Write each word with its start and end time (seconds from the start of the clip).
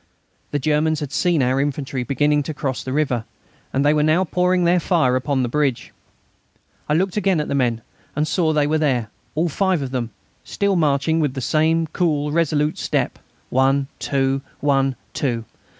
The 0.49 0.57
Germans 0.57 0.99
had 0.99 1.11
seen 1.11 1.43
our 1.43 1.61
infantry 1.61 2.01
beginning 2.01 2.41
to 2.49 2.55
cross 2.55 2.81
the 2.83 2.91
river, 2.91 3.23
and 3.71 3.85
they 3.85 3.93
were 3.93 4.01
now 4.01 4.23
pouring 4.23 4.63
their 4.63 4.79
fire 4.79 5.15
upon 5.15 5.43
the 5.43 5.47
bridge. 5.47 5.93
I 6.89 6.95
looked 6.95 7.17
again 7.17 7.39
at 7.39 7.49
the 7.49 7.53
men, 7.53 7.83
and 8.15 8.27
saw 8.27 8.51
they 8.51 8.65
were 8.65 8.79
there, 8.79 9.11
all 9.35 9.47
five 9.47 9.83
of 9.83 9.91
them, 9.91 10.09
still 10.43 10.75
marching 10.75 11.19
with 11.19 11.35
the 11.35 11.39
same 11.39 11.85
cool, 11.85 12.31
resolute 12.31 12.79
step: 12.79 13.19
one, 13.51 13.89
two; 13.99 14.41
one, 14.59 14.95
two. 15.13 15.45